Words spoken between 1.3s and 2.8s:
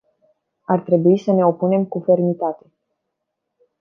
ne opunem cu fermitate.